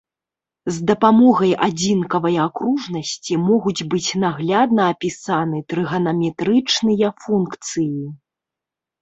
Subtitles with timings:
[0.75, 7.93] З дапамогай адзінкавай акружнасці могуць быць наглядна апісаны трыганаметрычныя функцыі.